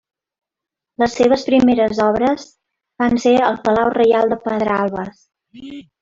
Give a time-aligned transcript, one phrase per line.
[1.01, 2.45] Les seves primeres obres
[3.03, 5.21] van ser al Palau Reial de Pedralbes.